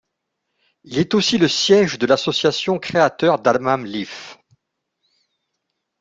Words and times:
Il 0.83 0.97
est 0.97 1.13
aussi 1.13 1.37
le 1.37 1.47
siège 1.47 1.99
de 1.99 2.07
l'association 2.07 2.79
Créateurs 2.79 3.37
d'Hammam 3.39 3.85
Lif. 3.85 4.39